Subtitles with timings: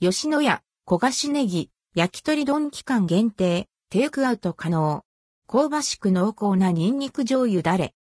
[0.00, 5.02] 吉野家、焦がしネギ、焼き鳥丼期間限定、テイクアウト可能。
[5.48, 7.96] 香ばしく濃厚なニンニク醤油だれ。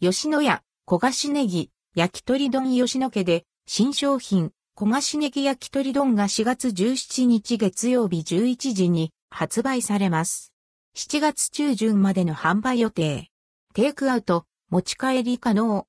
[0.00, 10.52] 吉野家、焦がしネギ、焼き鳥丼吉野家で、新商品、焦がしネギ焼き鳥丼が4月17日月曜日11時に発売されます。
[10.96, 13.32] 7月中旬までの販売予定。
[13.74, 15.88] テイクアウト、持ち帰り可能。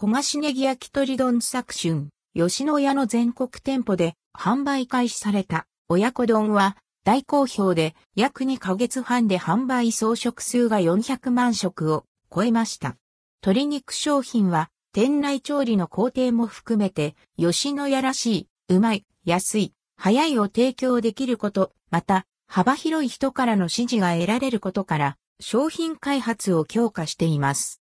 [0.00, 12.96] 焦がしネギ焼き鳥丼作春、吉野家の全国店舗で販売開始された親子丼は大好評で約2ヶ月半で販売総食数が400万食を超えました。
[13.42, 27.82] 鶏肉商品は店内調理の工程も含めて吉野家らしい、うまい、安い、早いを提供できること、また幅広い人からの支持が得られることから商品開発を強化しています。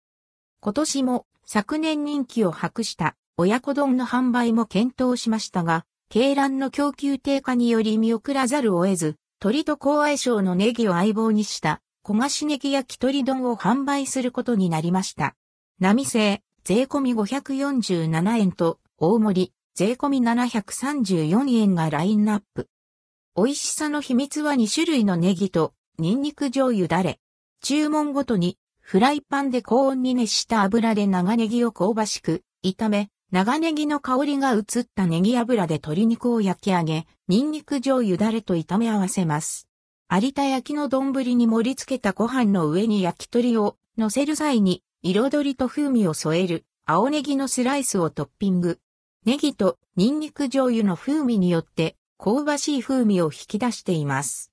[0.62, 15.36] 今年も昨年人気を博した親子丼の販売も検討しましたが、鶏卵の供給低下により見送らざるを得ず、鶏と高相性のネギを相棒にした焦がしネギ焼き鳥丼を販売することになりました。
[15.78, 22.68] 波製、税込み547円と大盛り、税込み734円がラインナップ。
[23.36, 27.20] 美味しさの秘密は2種類のネギとニンニク醤油だれ。
[27.62, 28.58] 注文ごとに
[28.88, 39.66] フライパンで高温に熱した油で長ネギを香ばしく炒め、長ネギの香りが移ったネギ油で鶏肉を焼き上げ、ニンニク醤油だれと炒め合わせます。
[40.08, 48.78] 有田焼きの丼に盛り付けたご飯の上に焼き鳥を乗せる際に彩りと風味を添える青ネギのスライスをトッピング。
[49.24, 54.44] ネギとニンニク醤油の風味によって香ばしい風味を引き出しています。